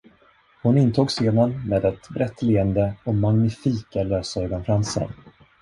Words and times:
Hon 0.61 0.77
intog 0.77 1.09
scenen 1.11 1.67
med 1.69 1.85
ett 1.85 2.09
brett 2.09 2.41
leende 2.41 2.93
och 3.05 3.15
magnifika 3.15 4.03
lösögonfransar. 4.03 5.09